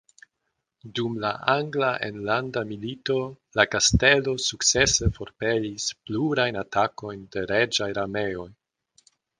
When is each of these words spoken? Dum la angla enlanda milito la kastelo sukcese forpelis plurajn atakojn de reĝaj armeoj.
Dum 0.99 1.17
la 1.25 1.29
angla 1.53 1.89
enlanda 2.07 2.63
milito 2.71 3.19
la 3.61 3.67
kastelo 3.75 4.35
sukcese 4.49 5.13
forpelis 5.21 5.89
plurajn 6.09 6.61
atakojn 6.67 7.25
de 7.37 7.49
reĝaj 7.55 7.93
armeoj. 8.07 8.53